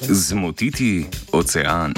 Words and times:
Zmotiti 0.00 1.06
ocean. 1.32 1.94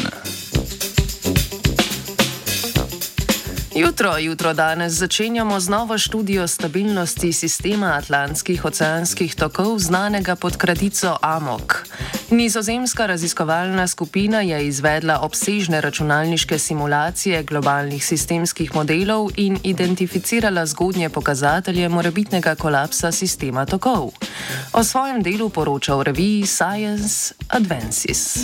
Jutro, 3.74 4.18
jutro 4.18 4.54
danes 4.54 4.92
začenjamo 4.92 5.60
z 5.60 5.68
novo 5.68 5.98
študijo 5.98 6.48
stabilnosti 6.48 7.32
sistema 7.32 7.86
atlantskih 7.86 8.64
oceanskih 8.64 9.34
tokov, 9.34 9.78
znanega 9.78 10.36
pod 10.36 10.56
kratico 10.56 11.16
AMOK. 11.22 11.86
Nizozemska 12.30 13.06
raziskovalna 13.06 13.88
skupina 13.88 14.40
je 14.40 14.66
izvedla 14.66 15.18
obsežne 15.20 15.80
računalniške 15.80 16.58
simulacije 16.58 17.42
globalnih 17.42 18.04
sistemskih 18.06 18.74
modelov 18.74 19.30
in 19.36 19.58
identificirala 19.62 20.66
zgodnje 20.66 21.08
pokazatelje 21.08 21.88
morebitnega 21.88 22.54
kolapsa 22.54 23.12
sistema 23.12 23.66
tokov. 23.66 24.10
O 24.72 24.84
svojem 24.84 25.22
delu 25.22 25.48
poroča 25.48 25.94
v 25.94 26.02
reviji 26.02 26.46
Science 26.46 27.34
Advances. 27.48 28.38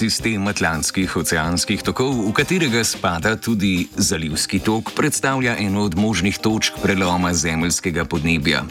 Sistem 0.00 0.48
atlantskih 0.48 1.12
oceanskih 1.12 1.82
tokov, 1.84 2.24
v 2.24 2.32
katerega 2.32 2.80
spada 2.88 3.34
tudi 3.36 3.84
zalivski 4.00 4.56
tok, 4.64 4.94
predstavlja 4.96 5.58
eno 5.60 5.84
od 5.84 5.92
možnih 5.92 6.38
točk 6.40 6.78
preloma 6.80 7.34
zemeljskega 7.36 8.06
podnebja. 8.08 8.62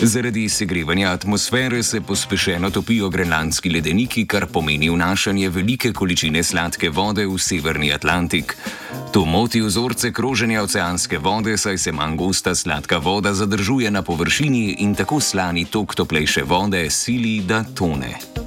Zaradi 0.00 0.48
segrevanja 0.48 1.12
atmosfere 1.12 1.82
se 1.82 2.00
pospešeno 2.00 2.70
topijo 2.72 3.10
grenlandski 3.12 3.68
ledeniki, 3.68 4.24
kar 4.24 4.46
pomeni 4.48 4.88
vnašanje 4.88 5.48
velike 5.52 5.92
količine 5.92 6.40
sladke 6.42 6.88
vode 6.88 7.26
v 7.28 7.36
severni 7.36 7.92
Atlantik. 7.92 8.56
To 9.12 9.26
moti 9.28 9.60
vzorce 9.60 10.12
kroženja 10.12 10.62
oceanske 10.62 11.18
vode, 11.18 11.58
saj 11.58 11.78
se 11.78 11.92
manj 11.92 12.16
gosta 12.16 12.54
sladka 12.54 12.96
voda 12.96 13.34
zadržuje 13.34 13.90
na 13.90 14.02
površini 14.02 14.80
in 14.80 14.94
tako 14.94 15.20
slani 15.20 15.68
tok 15.68 15.94
toplejše 15.94 16.48
vode 16.48 16.88
sili, 16.90 17.42
da 17.44 17.60
tone. 17.64 18.41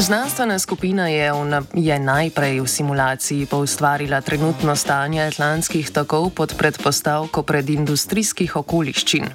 Znanstvena 0.00 0.56
skupina 0.58 1.12
je, 1.12 1.28
v, 1.28 1.60
je 1.76 1.92
najprej 1.92 2.64
v 2.64 2.68
simulaciji 2.68 3.44
poustvarila 3.44 4.24
trenutno 4.24 4.72
stanje 4.72 5.20
atlantskih 5.28 5.92
tokov 5.92 6.32
pod 6.32 6.56
predpostavko 6.56 7.44
predindustrijskih 7.44 8.56
okoliščin. 8.56 9.28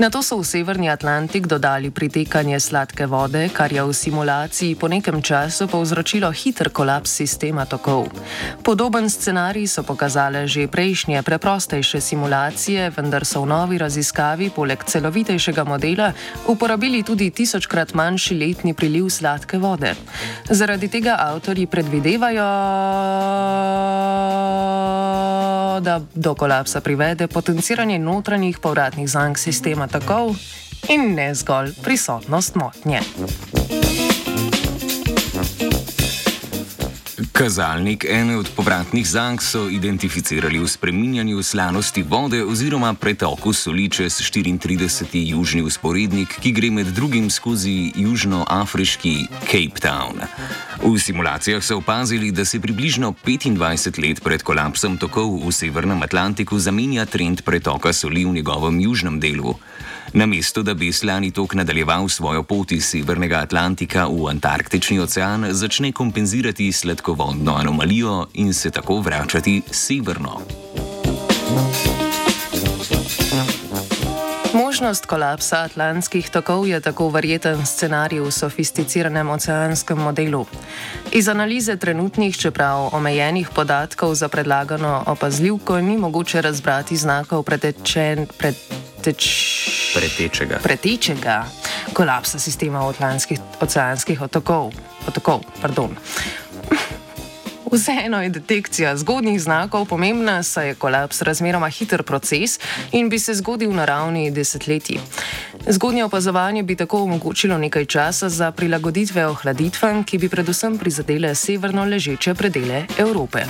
Na 0.00 0.08
to 0.08 0.24
so 0.24 0.40
v 0.40 0.48
Severni 0.48 0.88
Atlantik 0.88 1.44
dodali 1.44 1.92
pritekanje 1.92 2.56
sladke 2.64 3.04
vode, 3.04 3.52
kar 3.52 3.68
je 3.68 3.84
v 3.84 3.92
simulaciji 3.92 4.80
po 4.80 4.88
nekem 4.88 5.20
času 5.20 5.68
povzročilo 5.68 6.32
hiter 6.32 6.72
kolaps 6.72 7.12
sistema 7.12 7.68
tokov. 7.68 8.08
Podoben 8.64 9.12
scenarij 9.12 9.68
so 9.68 9.84
pokazale 9.84 10.48
že 10.48 10.64
prejšnje 10.64 11.20
preprostejše 11.20 12.00
simulacije, 12.00 12.88
vendar 12.96 13.28
so 13.28 13.44
v 13.44 13.52
novi 13.52 13.76
raziskavi 13.76 14.48
poleg 14.48 14.80
celovitejšega 14.80 15.60
modela 15.68 16.08
uporabili 16.48 17.04
tudi 17.04 17.28
tisočkrat 17.28 17.92
manjši 17.92 18.32
letni 18.32 18.72
priliv 18.72 19.12
sladke 19.12 19.60
vode. 19.60 20.05
Zaradi 20.50 20.88
tega 20.88 21.16
avtori 21.20 21.66
predvidevajo, 21.66 22.46
da 25.80 26.00
do 26.14 26.34
kolapsa 26.34 26.80
privede 26.80 27.26
potenciranje 27.26 27.98
notranjih 27.98 28.58
povratnih 28.58 29.08
zank 29.08 29.38
sistema 29.38 29.86
takov 29.86 30.34
in 30.88 31.14
ne 31.14 31.34
zgolj 31.34 31.74
prisotnost 31.82 32.54
motnje. 32.54 33.00
Kazalnik 37.36 38.04
ene 38.08 38.38
od 38.40 38.48
povratnih 38.56 39.04
zank 39.04 39.42
so 39.44 39.66
identificirali 39.68 40.56
v 40.56 40.68
spreminjanju 40.68 41.42
slanosti 41.42 42.00
vode 42.02 42.40
oziroma 42.40 42.94
pretoku 42.94 43.52
soli 43.52 43.90
čez 43.92 44.16
34. 44.24 45.04
južni 45.12 45.60
usporednik, 45.62 46.32
ki 46.40 46.52
gre 46.56 46.70
med 46.70 46.86
drugim 46.96 47.28
skozi 47.30 47.92
južnoafriški 47.92 49.26
Cape 49.52 49.80
Town. 49.84 50.24
V 50.80 50.96
simulacijah 50.96 51.60
so 51.60 51.76
opazili, 51.76 52.32
da 52.32 52.44
se 52.44 52.60
približno 52.60 53.12
25 53.12 54.00
let 54.00 54.24
pred 54.24 54.42
kolapsom 54.42 54.96
tokov 54.96 55.36
v 55.44 55.52
Severnem 55.52 56.02
Atlantiku 56.02 56.58
zamenja 56.58 57.04
trend 57.04 57.44
pretoka 57.44 57.92
soli 57.92 58.24
v 58.24 58.32
njegovem 58.40 58.80
južnem 58.80 59.20
delu. 59.20 59.54
Namesto 60.12 60.62
da 60.62 60.74
bi 60.74 60.92
slani 60.92 61.30
tok 61.30 61.54
nadaljeval 61.54 62.08
svojo 62.08 62.42
pot 62.42 62.72
iz 62.72 62.84
Severnega 62.84 63.36
Atlantika 63.36 64.06
v 64.06 64.28
Antarktični 64.30 65.00
ocean, 65.00 65.46
začne 65.50 65.92
kompenzirati 65.92 66.72
sladkovodno 66.72 67.54
anomalijo 67.54 68.26
in 68.34 68.54
se 68.54 68.70
tako 68.70 69.00
vračati 69.00 69.62
severno. 69.70 70.40
Možnost 74.54 75.06
kolapsa 75.06 75.56
atlantskih 75.62 76.30
tokov 76.30 76.66
je 76.66 76.80
tako 76.80 77.08
verjeten 77.08 77.66
scenarij 77.66 78.20
v 78.20 78.30
sofisticiranem 78.32 79.28
oceanskem 79.28 79.98
modelu. 79.98 80.46
Iz 81.12 81.28
analize 81.28 81.76
trenutnih, 81.76 82.36
čeprav 82.36 82.88
omejenih 82.92 83.48
podatkov 83.54 84.14
za 84.14 84.28
predlagano 84.28 85.02
opazljivko 85.06 85.80
ni 85.80 85.96
mogoče 85.96 86.42
razbrati 86.42 86.96
znakov 86.96 87.42
pretečen. 87.42 88.26
Pret 88.38 88.56
preteč... 89.06 89.75
pretečega. 89.96 90.60
pretečega 90.62 91.46
kolapsa 91.92 92.38
sistema 92.38 92.84
oceanskih 93.60 94.20
otokov. 94.22 94.72
otokov 95.08 95.40
Vseeno 97.72 98.22
je 98.22 98.28
detekcija 98.28 98.96
zgodnjih 98.96 99.40
znakov 99.42 99.84
pomembna, 99.84 100.42
saj 100.42 100.68
je 100.68 100.74
kolaps 100.74 101.22
razmeroma 101.22 101.68
hiter 101.68 102.02
proces 102.02 102.60
in 102.92 103.08
bi 103.08 103.18
se 103.18 103.34
zgodil 103.34 103.72
na 103.72 103.84
ravni 103.84 104.30
desetletij. 104.30 105.00
Zgodnje 105.66 106.04
opazovanje 106.04 106.62
bi 106.62 106.76
tako 106.76 107.02
omogočilo 107.02 107.58
nekaj 107.58 107.84
časa 107.84 108.28
za 108.28 108.52
prilagoditve 108.52 109.26
ohladitvam, 109.26 110.04
ki 110.04 110.18
bi 110.18 110.28
predvsem 110.28 110.78
prizadele 110.78 111.34
severno 111.34 111.84
ležeče 111.84 112.34
predele 112.34 112.86
Evrope. 112.98 113.44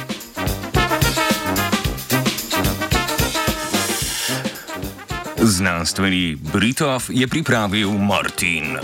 Znanstveni 5.38 6.36
Britov 6.52 7.10
je 7.12 7.28
pripravil 7.28 7.92
Martin. 7.92 8.78